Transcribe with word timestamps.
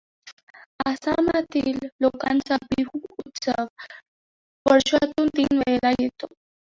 आसामातील 0.85 1.77
लोकांचा 2.01 2.55
बिहू 2.63 2.99
उत्स्व 3.19 3.63
वर्षातुन 4.65 5.27
तीन 5.37 5.57
वेळेला 5.57 5.91
येतो. 5.99 6.33